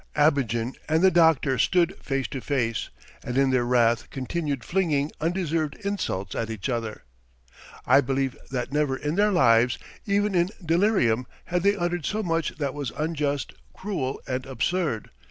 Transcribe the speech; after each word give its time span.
Abogin 0.15 0.73
and 0.89 1.03
the 1.03 1.11
doctor 1.11 1.59
stood 1.59 1.95
face 2.03 2.27
to 2.29 2.41
face, 2.41 2.89
and 3.23 3.37
in 3.37 3.51
their 3.51 3.63
wrath 3.67 4.09
continued 4.09 4.63
flinging 4.63 5.11
undeserved 5.21 5.75
insults 5.85 6.33
at 6.33 6.49
each 6.49 6.69
other. 6.69 7.03
I 7.85 8.01
believe 8.01 8.35
that 8.49 8.73
never 8.73 8.97
in 8.97 9.13
their 9.13 9.31
lives, 9.31 9.77
even 10.07 10.33
in 10.33 10.49
delirium, 10.65 11.27
had 11.45 11.61
they 11.61 11.75
uttered 11.75 12.07
so 12.07 12.23
much 12.23 12.55
that 12.57 12.73
was 12.73 12.89
unjust, 12.97 13.53
cruel, 13.75 14.19
and 14.25 14.43
absurd. 14.47 15.11